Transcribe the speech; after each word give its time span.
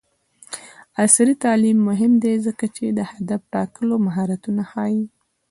عصري 1.01 1.35
تعلیم 1.45 1.77
مهم 1.89 2.13
دی 2.23 2.33
ځکه 2.45 2.65
چې 2.75 2.85
د 2.97 2.99
هدف 3.11 3.41
ټاکلو 3.53 3.95
مهارتونه 4.05 4.61
ښيي. 4.71 5.01